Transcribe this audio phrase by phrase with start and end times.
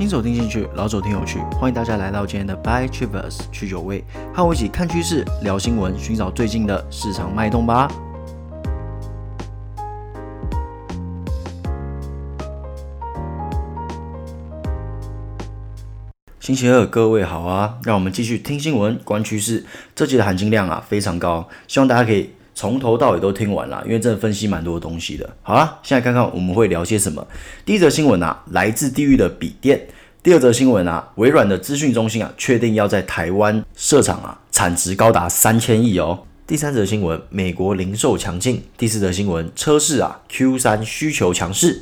[0.00, 4.02] 新手听进去，老手听有趣，欢迎大家来到今天的 By Travers 去酒味，
[4.32, 7.86] 和我一起看趋势、聊新闻，寻找最近的市场脉动吧。
[16.38, 19.66] 星期二，各位好啊，让我们继续听新闻、观趋势。
[19.94, 22.30] 这集的含金量啊非常高，希望大家可以。
[22.60, 25.26] 从头到尾都听完了，因为真的分析蛮多的东西的。
[25.40, 27.26] 好啦，现在看看我们会聊些什么。
[27.64, 29.80] 第一则新闻啊，来自地狱的笔电。
[30.22, 36.26] 第二则新闻啊，微软的资讯中心啊，确定要在台湾设厂啊，产值高达三千亿哦。
[36.46, 38.62] 第三则新闻，美国零售强劲。
[38.76, 41.80] 第四则新闻，车市啊，Q 三需求强势。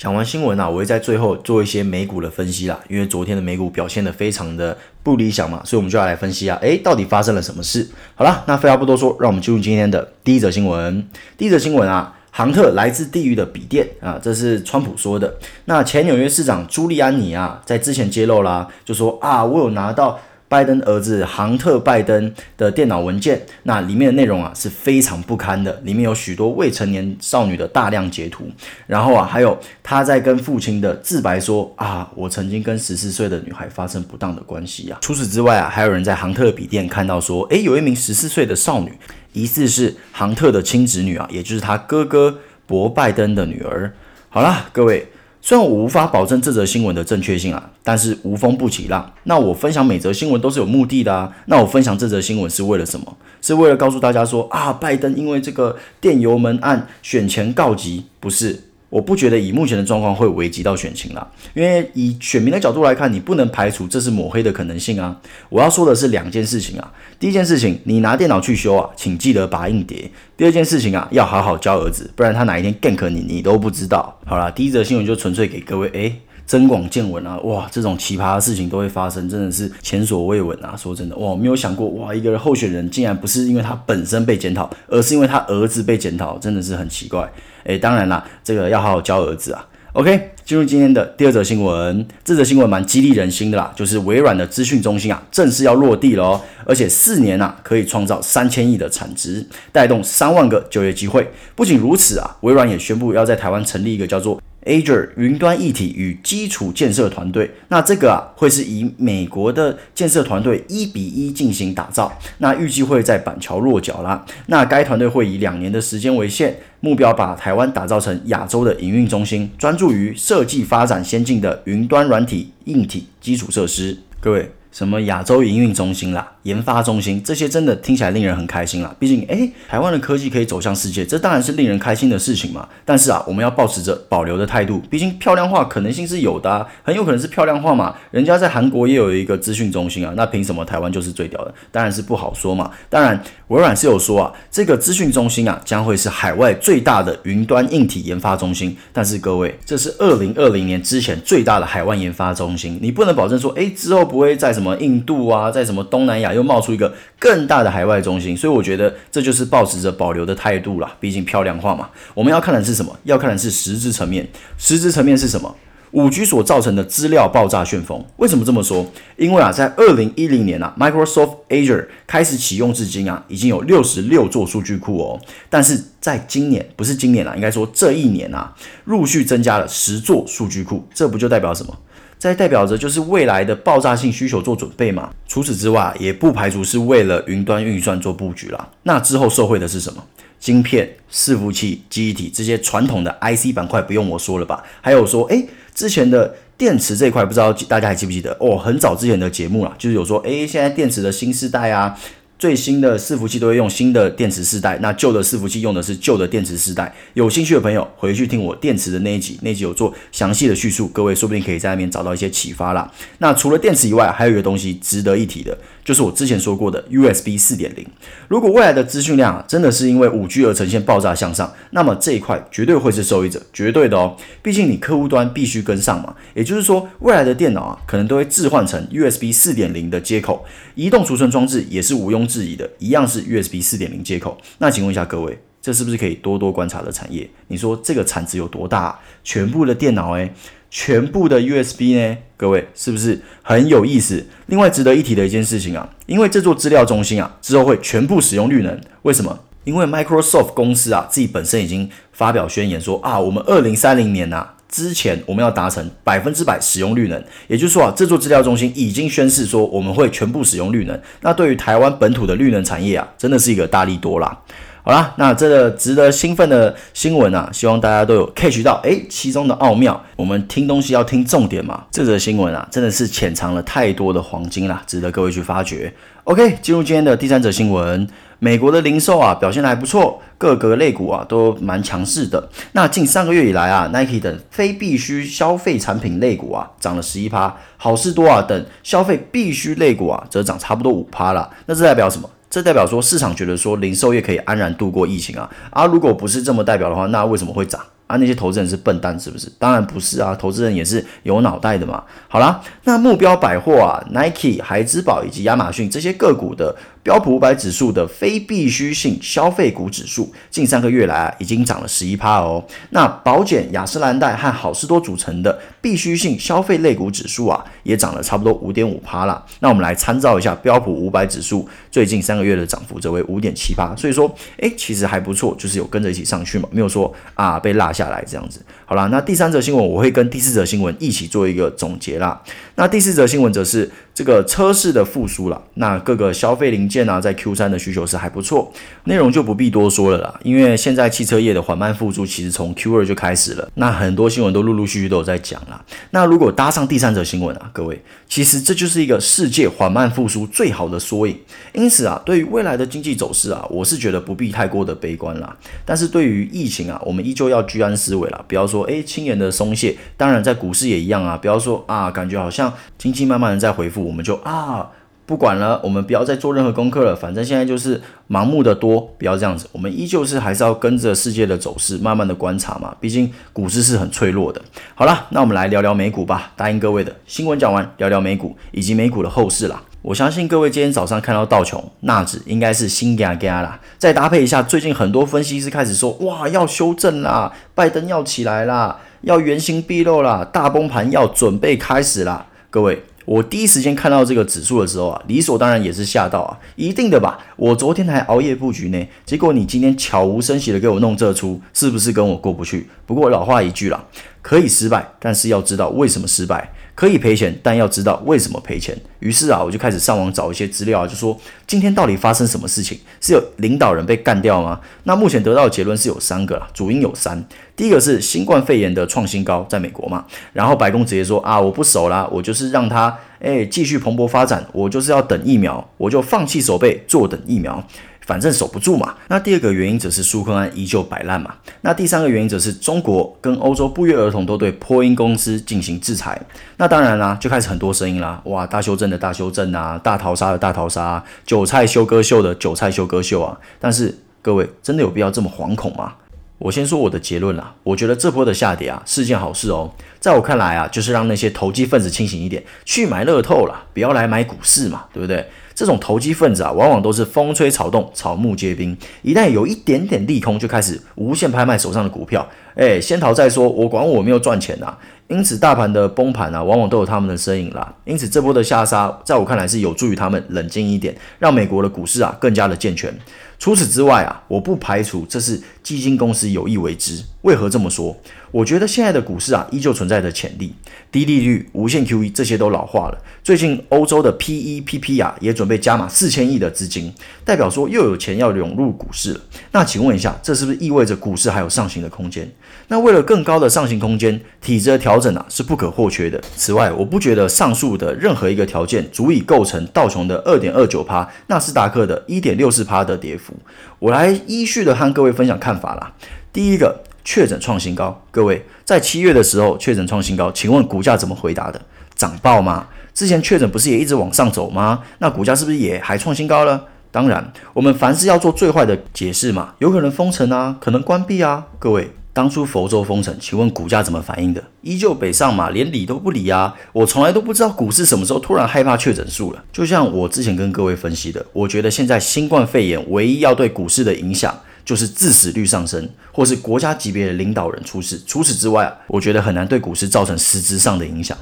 [0.00, 7.86] 讲完新闻啊，我会在最后做一些美股的分析啦，因为昨天的美股表现得非常的不理想嘛，所以我们就要来分析啊，诶，到底发生了什么事？
[8.14, 11.06] 好了，那废话不多说，让我们进入今天的第一则新闻。
[11.36, 15.34] 第一则新闻啊，杭特来自地狱的笔电啊，这是川普说的。
[15.66, 20.18] 那前纽约市长朱利安尼啊，在之前揭露啦，就说啊，我有拿到。
[20.50, 28.50] 拜登儿子杭特·拜登的电脑文件，那里面的内容啊是非常不堪的，里面有许多未成年少女的大量截图，
[28.88, 34.98] 然后啊还有他在跟父亲的自白说啊，我曾经跟十四岁的女孩发生不当的关系啊。
[35.00, 38.92] 除此之外啊，还有人在杭特的笔电看到说，诶，有一名十四岁的少女，
[39.32, 43.92] 疑似是杭特的亲侄女啊，也就是他哥哥博拜登的女儿。
[44.28, 45.06] 好啦，各位。
[45.42, 49.12] 虽然我无法保证这则新闻的正确性啊，但是无风不起浪。
[49.24, 51.34] 那我分享每则新闻都是有目的的啊。
[51.46, 53.16] 那我分享这则新闻是为了什么？
[53.40, 58.64] 是为了告诉大家说啊，拜登因为这个电油门案选前告急，不是。
[58.90, 65.16] 我不觉得以目前的状况会危及到选情啦，因为以选民的角度来看，你不能排除这是抹黑的可能性啊。
[65.48, 66.92] 我要说的是两件事情啊。
[67.18, 70.10] 第一件事情，你拿电脑去修啊，请记得拔硬碟。
[70.36, 74.18] 第二件事情啊，要好好教儿子，不然他哪一天 gank 你，你都不知道。
[74.26, 76.20] 好啦，第一则新闻就纯粹给各位，诶，
[76.50, 80.74] 增广见闻啊，哇，这种奇葩的事情都会发生，真的是前所未闻啊。
[80.76, 87.32] 说真的，哇，没有想过，哇，一个候选人竟然不是因为他本身被检讨，而是因为他儿子被检讨，真的是很奇怪。
[87.62, 89.64] 诶，当然啦，这个要好好教儿子啊。
[89.92, 101.30] OK，进入今天的第二则新闻，这则新闻蛮激励人心的啦，就是微软的资讯中心啊，正式要落地了哦，而且四年啊可以创造三千亿的产值，带动三万个就业机会。
[101.54, 114.24] 不仅如此啊，微软也宣布要在台湾成立一个叫做 Azure 云端一体与基础建设团队，那这个啊会是以美国的建设团队一比一进行打造，那预计会在板桥落脚啦。
[114.46, 123.96] 那该团队会以两年的时间为限，目标把台湾打造成亚洲的营运中心，专注于设计发展先进的云端软体、硬体基础设施。
[124.20, 124.50] 各位。
[124.72, 128.94] 什么亚洲营运中心啦、研发中心，这些真的听起来令人很开心啦。
[128.98, 132.68] 毕竟，诶，台湾的科技可以走向世界，这当然是令人开心的事情嘛。
[132.84, 137.94] 但是啊，我们要保持着保留的态度，毕竟漂亮化可能性是有的啊，很有可能是漂亮化嘛。
[138.10, 141.52] 人家在韩国也有一个资讯中心啊，那凭什么台湾就是最屌的？
[141.72, 142.70] 当然是不好说嘛。
[142.88, 148.76] 当然，微软是有说啊，这个资讯中心啊将会是海外最大的云端硬体研发中心。
[148.92, 160.94] 但是各位，这是二零二零年之前最大的海外研发中心，你不能保证说，诶，之后不会在什么印度啊，在什么东南亚又冒出一个更大的海外中心，所以我觉得这就是保持着保留的态度啦。
[161.00, 162.96] 毕竟漂亮话嘛，我们要看的是什么？
[163.04, 164.28] 要看的是实质层面。
[164.58, 165.56] 实质层面是什么
[165.92, 168.04] 五 G 所造成的资料爆炸旋风。
[168.18, 168.86] 为什么这么说？
[169.16, 175.20] 因为啊，在二零一零年啊，Microsoft Azure 开始启用至今啊，已经有六十六座数据库哦。
[175.48, 178.54] 但是在今年，不是今年啦，应该说这一年啊，
[178.84, 180.86] 陆续增加了十座数据库。
[180.94, 181.76] 这不就代表什么？
[182.20, 185.10] 这代表着就是未来的爆炸性需求做准备嘛。
[185.26, 188.68] 除此之外，也不排除是为了云端运算做布局啦。
[188.84, 190.04] 那之后受惠的是什么？
[190.38, 194.62] 晶片、伺服器、记忆体这些传统的 IC 板块不用我说了吧？
[194.80, 198.36] 还有说，诶，之前的电池这块，不知道大家还记不记得？
[198.38, 201.98] 哦，很早之前的节目啦，就是有说，诶，现在电池的新世代啊。
[202.40, 206.90] 最新的伺服器都会用新的电池世代，那旧的伺服器用的是旧的电池世代。
[207.12, 212.90] 有兴趣的朋友回去听我电池的那一集，那一集有做详细的叙述，各位说不定可以在那边找到一些启发啦。
[213.18, 215.58] 那除了电池以外，还有一个东西值得一提的，
[215.90, 217.84] 就是我之前说过的 USB 四点零。
[218.28, 224.16] 如果未来的资讯量啊，真的是因为五 G 而呈现爆炸向上，那么这一块绝对会是受益者，绝对的哦。
[224.40, 226.14] 毕竟你客户端必须跟上嘛。
[226.32, 230.44] 也就是说，未来的电脑啊，可能都会置换成 USB 四点零的接口，
[230.76, 234.38] 移动储存装置也是毋庸置疑的，一样是 USB 四点零接口。
[234.58, 237.28] 那请问一下各位，这是不是可以多多观察的产业？
[237.48, 238.96] 你说这个产值有多大？
[239.24, 240.32] 全部的电脑诶，
[240.70, 242.16] 全部的 USB 呢？
[242.36, 244.24] 各位是不是很有意思？
[244.46, 249.38] 另外值得一提的一件事情啊，因为这座资料中心啊之后会全部使用绿能，为什么？
[249.64, 254.54] 因为 Microsoft 公司啊自己本身已经发表宣言说啊，我们二零三零年呐、啊。
[254.70, 260.96] 之前我们要达成百分之百使用绿能，也就是说啊，这座资料中心已经宣示说我们会全部使用绿能。
[261.22, 264.38] 那对于台湾本土的绿能产业啊，真的是一个大利多啦。
[264.82, 270.02] 好啦，那这个值得兴奋的新闻啊，希望大家都有 catch 到，诶，其中的奥妙。
[270.16, 271.84] 我们听东西要听重点嘛。
[271.90, 275.92] 这则新闻啊，真的是潜藏了太多的黄金啦，值得各位去发掘。
[276.24, 282.48] OK，进入今天的第三则新闻，美国的零售啊表现得还不错，各个类股啊都蛮强势的。
[282.72, 291.50] 那近三个月以来啊，Nike 等非必需消费产品类股啊涨了十一趴，好市多啊等消费必需类股啊则涨差不多五趴啦。
[291.66, 292.30] 那这代表什么？
[292.50, 297.80] 这代表说市场觉得说零售业可以安然度过疫情啊，啊，如果不是这么代表的话，那为什么会涨？
[298.10, 299.50] 啊，那些投资人是笨蛋是不是？
[299.58, 302.02] 当然不是啊，投资人也是有脑袋的嘛。
[302.28, 306.74] 好啦，那目标百货啊、Nike、孩之宝以及亚马逊这些个股的。
[307.02, 312.62] 标普五百指数的非必需性消费股指数，近三个月来啊，已经涨了十一趴哦。
[312.90, 319.42] 那宝简、雅诗兰黛和好事多组成的必需性消费类股指数啊，也涨了差不多五点五趴了。
[319.60, 323.96] 那我们来参照一下标普五百指数最近三个月的涨幅，则为五点七八。
[323.96, 328.60] 所以说，诶，其实还不错，就是有跟着一起上去嘛，没有说啊被落下下来这样子。
[328.86, 332.42] 好啦，那第三则新闻我会跟第四则新闻一起做一个总结啦。
[332.76, 333.90] 那第四则新闻则是。
[334.20, 338.70] 这个车市的复苏了，那各个消费零件啊，在 Q 三的需求是还不错，
[339.04, 340.38] 内容就不必多说了啦。
[340.42, 345.82] 因为现在汽车业的缓慢复苏，其实从 Q 二就开始了，那很多新闻都陆陆续续都有在讲啦。
[346.10, 351.34] 那如果搭上第三则新闻啊，各位，其实这就是一个世界缓慢复苏最好的缩影。
[351.72, 355.56] 因此啊，对于未来的经济走势啊，我是觉得不必太过的悲观啦。
[355.86, 359.96] 但是对于疫情啊，我们依旧要居安思危啦，不要说诶轻言的松懈。
[360.18, 364.09] 当然在股市也一样啊，不要说啊，感觉好像经济慢慢的在恢复。
[364.10, 364.90] 我们就啊，
[365.24, 369.68] 不管了，我们不要再做任何功课了，反正现在就是盲目的多，不要这样子。
[369.70, 372.92] 我们依旧是还是要跟着世界的走势，慢慢的观察嘛。
[372.98, 374.60] 毕竟股市是很脆弱的。
[374.96, 376.50] 好了，那我们来聊聊美股吧。
[376.56, 379.80] 答应各位的新闻讲完，聊聊美股以及美股的后市啦。
[380.02, 383.78] 我相信各位今天早上看到道琼、纳指，应该是心惊惊啦。
[383.98, 393.04] 再搭配一下，最近很多分析师开始说，哇，要修正啦，拜登要起来啦，要原形毕露啦，大崩盘要准备开始啦，各位。
[393.30, 397.38] 我第一时间看到这个指数的时候啊，理所当然也是吓到啊，一定的吧？
[397.54, 402.88] 我昨天还熬夜布局呢，结果你今天悄无声息的给我弄这出，是不是跟我过不去？
[403.06, 404.02] 不过老话一句啦，
[404.42, 406.72] 可以失败，但是要知道为什么失败。
[407.00, 408.94] 可以赔钱，但要知道为什么赔钱。
[409.20, 411.34] 于是啊，我就开始上网找一些资料啊，就说
[411.66, 412.98] 今天到底发生什么事情？
[413.22, 414.78] 是有领导人被干掉吗？
[415.04, 417.42] 那目前得到的结论是有三个啦，主因有三。
[417.74, 420.26] 第一个是新冠肺炎的创新高，在美国嘛。
[420.52, 427.82] 然后白宫直接说啊，我不守啦，我就是让它诶继续蓬勃发展，我就是要等疫苗，我就放弃守备，坐等疫苗。
[428.30, 429.16] 反正守不住嘛。
[429.26, 431.52] 那第二个原因则是纾困案依旧摆烂嘛。
[431.80, 436.40] 那第三个原因则是中国跟欧洲不约而同都对波音公司进行制裁。
[436.76, 438.40] 那当然啦，就开始很多声音啦。
[438.44, 443.58] 哇，大修正的大修正啊，大逃杀的大逃杀，韭菜修割秀的韭菜修割秀啊。
[443.80, 446.12] 但是各位真的有必要这么惶恐吗？
[446.58, 447.74] 我先说我的结论啦。
[447.82, 449.90] 我觉得这波的下跌啊是件好事哦。
[450.20, 455.48] 在我看来啊，就是让那些投机分子清醒一点，去买乐透啦，不要来买股市嘛，对不对？
[455.80, 458.94] 这种投机分子啊，往往都是风吹草动，草木皆兵。
[459.22, 462.46] 一旦有一点点利空，就开始无限拍卖手上的股票。
[462.74, 464.94] 哎，先逃再说，我管我没有赚钱呐。
[465.30, 467.94] 因此，大盘的崩盘啊，往往都有他们的身影啦。
[468.04, 473.16] 因此，这波的下杀，在我看来是有助于他们冷静一点，让美国的股市啊更加的健全。
[473.56, 477.22] 除此之外啊，我不排除这是基金公司有意为之。
[477.42, 478.16] 为何这么说？
[478.50, 480.74] 我觉得现在的股市啊，依旧存在着潜力，
[481.12, 483.18] 低利率、无限 QE 这些都老化了。
[483.44, 487.12] 最近欧洲的 PE、PP 啊，也准备加码四千亿的资金，
[487.44, 489.40] 代表说又有钱要涌入股市了。
[489.72, 492.50] 那请问一下，这是不是意味着股市还有上行的空间？
[492.88, 496.40] 那为了更高的上行空间，体制的调整啊是不可或缺的。
[496.56, 503.54] 此外，我不觉得上述的任何一个条件足以构成道琼的二点二九趴，纳斯达克的一点六四趴的跌幅。
[503.98, 506.12] 我来依序的和各位分享看法啦。
[506.52, 511.80] 第一个，确诊创新高，各位在七月的时候确诊创新高，请问股价怎么回答的？
[512.16, 512.88] 涨爆吗？
[513.12, 515.00] 之前确诊不是也一直往上走吗？
[515.18, 516.84] 那股价是不是也还创新高了？
[517.12, 521.66] 当然，我们凡事要做最坏的解释嘛，有可能封城啊，可能关闭啊。
[521.78, 524.62] 各位，当初佛州封城，请问股价怎么反应的？
[524.82, 526.74] 依旧北上嘛，连理都不理啊！
[526.92, 529.64] 我从来都不知道股市什么时候突然害怕确诊数了。
[529.72, 538.20] 就像我之前跟各位分析的，我觉得现在新冠肺炎唯一要对股市的影响，就是致死率上升，或是国家级别的领导人出事。
[538.24, 541.36] 除此之外啊，我觉得很难对股市造成实质上的影响。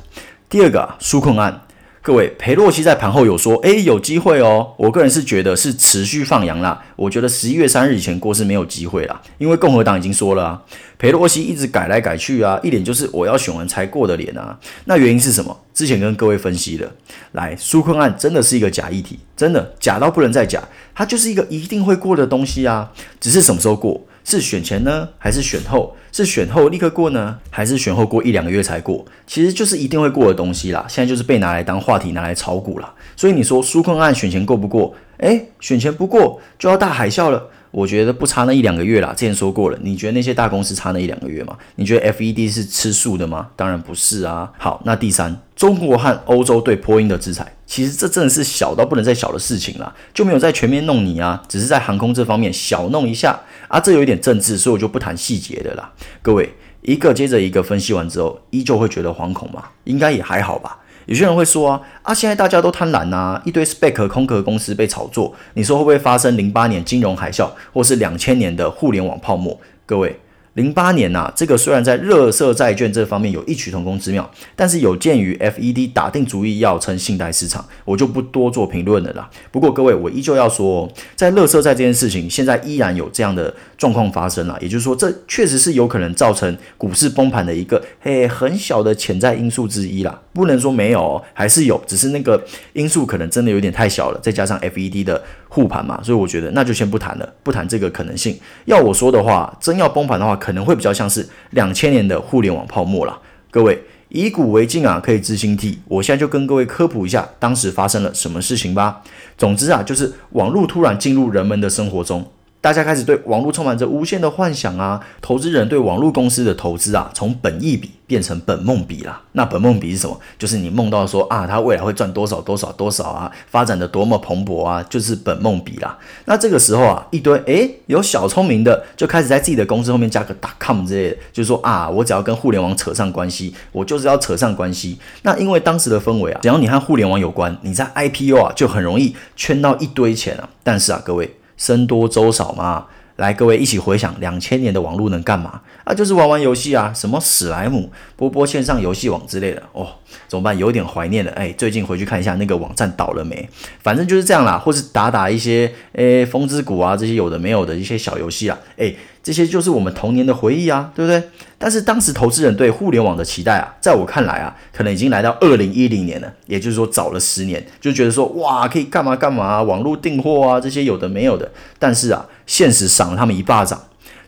[0.49, 1.61] 第二个啊，纾困案。
[2.09, 4.73] 各位，裴洛西在盘后有说，哎，有机会哦。
[4.79, 6.83] 我个人是觉得是持续放羊啦。
[6.97, 10.63] 我觉得十一月三日以前过是没有机会啦，因为共和党已经说了啊，
[10.97, 14.59] 裴洛西一直改来改去啊，一脸就是我要选完才过的脸啊。
[14.87, 15.55] 那原因是什么？
[15.75, 16.91] 之前跟各位分析了，
[17.33, 20.63] 来，纾困案真的是一个假议题，真的假到不能再假，
[20.95, 24.01] 它就是一个一定会过的东西啊，只是什么时候过？
[24.31, 25.97] 是选前呢，还是选后？
[26.13, 29.03] 是选后立刻过呢，还是选后过一两个月才过？
[29.27, 30.85] 其实就是一定会过的东西啦。
[30.87, 32.93] 现在就是被拿来当话题，拿来炒股啦。
[33.17, 34.95] 所以你说纾困案选前过不过？
[35.19, 37.49] 诶，选前不过就要大海啸了。
[37.79, 39.15] 我觉得不差那一两个月啦。
[39.17, 41.57] 之前说过了，你觉得那些大公司差那一两个月吗？
[41.77, 43.51] 你觉得 FED 是吃素的吗？
[43.55, 44.51] 当然不是啊。
[44.59, 47.55] 好，那第三，中国和欧洲对波音的制裁。
[47.67, 55.93] 其实这真的是小到不能再小的事情了，就没有在全面弄你啊，只是在航空这方面小弄一下啊，这有一点政治，所以我就不谈细节的啦。
[56.21, 59.63] 各位一个接着一个分析完之后，依旧会觉得惶恐吗？
[59.85, 60.79] 应该也还好吧。
[61.09, 69.59] 有些人会说啊啊，现在大家都贪婪呐，一堆 spec 空壳公司被炒作，你说会不会发生零八年金融海啸，或是两千年的互联网泡沫？
[69.87, 70.21] 各位。
[70.55, 79.31] 零八年呐、啊，这个虽然在垃圾债券这方面有异曲同工之妙，但是有鉴于 FED 打定主意要撑信贷市场，我就不多做评论了啦。
[79.51, 90.21] 不过各位，我依旧要说，在垃圾债这件事情，现在依然有这样的状况发生了，也就是说，这确实是有可能造成股市崩盘的一个嘿很小的潜在因素之一啦。
[90.33, 98.39] 不能说没有，还是有，只是那个因素可能真的有点太小了，再加上 FED 的护盘嘛，所以我觉得那就先不谈了，不谈这个可能性。
[98.67, 103.19] 要我说的话，真要崩盘的话，可能会比较像是两千年的互联网泡沫啦。
[103.51, 105.79] 各位以古为镜啊，可以知兴替。
[105.89, 109.03] 我现在就跟各位科普一下，当时发生了什么事情吧。
[109.37, 112.25] 总之啊，就是网络突然进入人们的生活中。
[112.61, 115.01] 大家开始对网络充满着无限的幻想啊！
[115.23, 119.23] 投资人对网络公司的投资啊，从本益比变成本梦比啦。
[119.33, 120.19] 那本梦比是什么？
[120.37, 125.97] 就是你梦到说啊，它未来会赚多少多少多少啊，发展的多么蓬勃啊，就是本梦比啦。
[126.25, 134.99] 那这个时候啊，一堆诶有小聪明的就开始在自己的公司后面加个 .com 之类的，就是说啊，我只要跟互联网扯上关系，我就是要扯上关系。
[135.23, 140.49] 那因为当时的氛围啊，只要你和互联网有关，你在 IPO 啊就很容易圈到一堆钱啊。
[140.65, 141.37] 但是啊，各位。
[141.59, 142.87] 僧多粥少嘛，
[143.17, 145.61] 来，各位一起回想两千年的网络能干嘛？
[145.85, 149.63] 啊，就是玩玩游戏啊，什么史莱姆、波波线上游戏网之类的。
[149.73, 149.87] 哦，
[150.29, 150.57] 怎么办？
[150.57, 151.33] 有点怀念了。
[151.33, 153.47] 哎，最近回去看一下那个网站倒了没？
[153.83, 158.95] 反正就是这样啦，或是打打一些诶风之谷啊，这些有的没有的一些小游戏啊，哎。
[159.29, 161.23] 这些就是我们童年的回忆啊，对不对？
[161.59, 171.53] 但是当时投资人对互联网的期待啊，在我看来啊，可能已经来到二零一零年了，也就是说早了十年，就觉得说哇，可以干嘛干嘛啊，网络订货啊，这些有的没有的。
[171.79, 173.79] 但是啊，现实赏了他们一巴掌，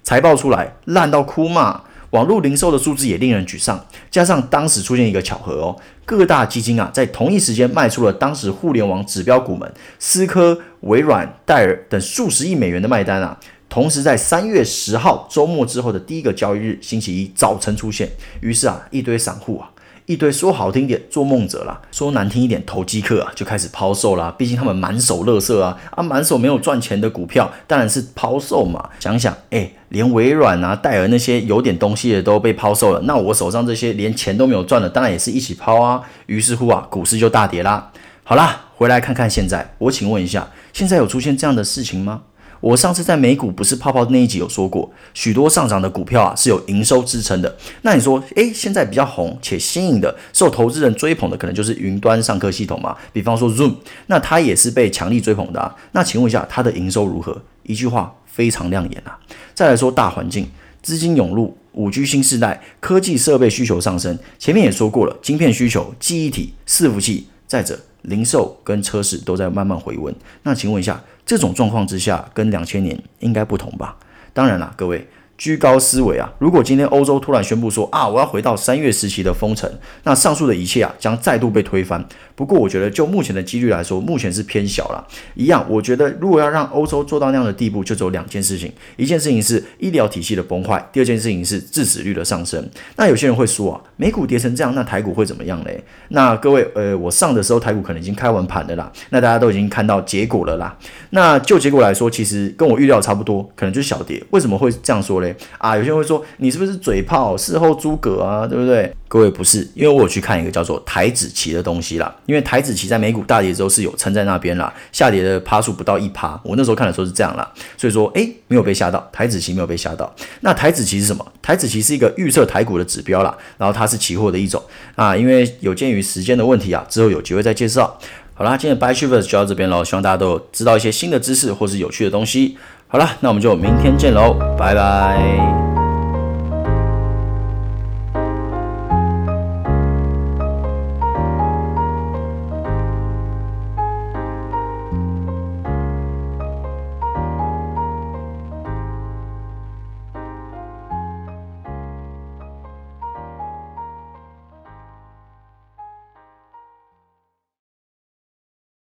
[0.03, 1.81] 财报出来烂到哭嘛，
[2.11, 3.83] 网络零售的数字也令人沮丧。
[4.11, 13.39] 加上当时出现一个巧合哦，各大基金啊，在同一时间卖出了当时互联网指标股们，思科、微软、戴尔等数十亿美元的卖单啊。
[13.71, 18.11] 同时，在三月十号周末之后的第一个交易日，星期一早晨出现。
[18.41, 19.71] 于是啊，一堆散户啊，
[20.07, 24.35] 一堆说好听点做梦者啦，说难听一点投机客啊，就开始抛售啦。
[24.37, 28.91] 毕竟他们满手垃圾啊，啊，满手没有赚钱的股票，当然是抛售嘛。
[28.99, 36.03] 想想，哎，连微软啊、戴尔那些有点东西的都被抛售了，那我手上这些连钱都没有赚的，当然也是一起抛啊。
[36.27, 37.93] 于是乎啊，股市就大跌啦。
[38.25, 42.23] 好啦，回来看看现在，我请问一下，现在有出现这样的事情吗？
[42.61, 47.57] 我上次在美股不是泡泡那一集有说过，许多上涨的股票啊是有营收支撑的。
[47.83, 52.97] 那你说，诶，现在比较红且新颖的，受投资人追捧的，可能就是云端上课系统嘛？
[53.13, 53.75] 比方说 Zoom，
[54.07, 55.75] 那它也是被强力追捧的啊。
[55.93, 57.41] 那请问一下，它的营收如何？
[57.63, 59.19] 一句话，非常亮眼啊。
[59.55, 60.51] 再来说大环境，
[60.83, 64.19] 资金涌入，5G 新世代，科技设备需求上升。
[64.39, 67.79] 前面也说过了，晶片需求、记忆体、伺服器，再者。
[68.05, 70.99] 零售跟车市都在慢慢回温，那请问一下，
[71.31, 73.97] 这种状况之下，跟两千年应该不同吧？
[74.33, 75.07] 当然啦，各位。
[75.39, 76.31] 居高思维啊！
[76.39, 79.73] 如果今天欧洲突然宣布说啊，我要回到三月时期的封城，
[80.03, 82.05] 那上述的一切啊将再度被推翻。
[82.35, 85.03] 不过我觉得就目前的几率来说，目前是偏小了。
[85.35, 92.69] 一样，我觉得如果要让欧洲做到那样的地步，就只有两件事情：一件事情是医疗体系的崩坏，第二件事情是致死率的上升。
[92.97, 95.79] 那有些人会说啊，美股跌成这样，那台股会怎么样嘞？
[96.09, 100.75] 那各位，呃，我上的时候台股可能已经开完盘了啦，那大家都已经看到结果了啦。
[101.11, 104.25] 那就结果来说，其实跟我预料差不多，可能就是小跌。
[104.31, 105.37] 为什么会这样说嘞？
[105.59, 108.91] 啊，有些人会说你是不是嘴炮，事后诸葛啊，对不对？
[109.07, 112.15] 各位不是，因为我有去看一个叫做台指期的东西啦。
[112.25, 116.41] 因为台指期在美股大跌之后是有撑在那边啦，下跌的趴数不到一趴。
[116.45, 120.11] 我那时候看的时候是这样啦，所以说诶，没有被吓到，台指期没有被吓到。
[120.41, 121.27] 那台指期是什么？
[121.43, 124.63] 台指期是一个预测台股的指标啦，然后它是期货的一种
[124.95, 125.17] 啊。
[125.17, 127.99] 因为有鉴于时间的问题啊，之后有机会再介绍。
[128.35, 132.57] 好啦，今天的 buytrivers 就到这边喽，希望大家都有知道一些新的知识或是有趣的东西。
[132.89, 135.70] 好啦，那我们就明天见喽，拜拜。